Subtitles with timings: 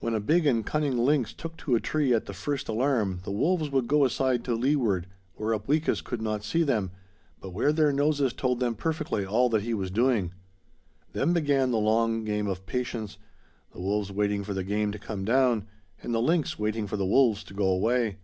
[0.00, 3.30] When a big and cunning lynx took to a tree at the first alarm the
[3.30, 6.90] wolves would go aside to leeward, where Upweekis could not see them,
[7.40, 10.32] but where their noses told them perfectly all that he was doing.
[11.12, 13.18] Then began the long game of patience,
[13.72, 15.68] the wolves waiting for the game to come down,
[16.02, 18.16] and the lynx waiting for the wolves to go away.